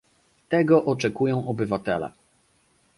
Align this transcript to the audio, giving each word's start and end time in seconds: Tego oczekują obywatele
Tego 0.49 0.85
oczekują 0.85 1.43
obywatele 1.47 2.11